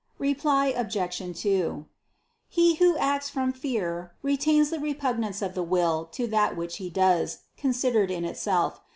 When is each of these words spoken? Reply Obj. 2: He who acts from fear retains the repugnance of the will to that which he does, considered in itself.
Reply 0.17 0.69
Obj. 0.75 1.39
2: 1.41 1.85
He 2.49 2.75
who 2.77 2.97
acts 2.97 3.29
from 3.29 3.53
fear 3.53 4.13
retains 4.23 4.71
the 4.71 4.79
repugnance 4.79 5.43
of 5.43 5.53
the 5.53 5.61
will 5.61 6.05
to 6.13 6.25
that 6.25 6.57
which 6.57 6.77
he 6.77 6.89
does, 6.89 7.41
considered 7.55 8.09
in 8.09 8.25
itself. 8.25 8.81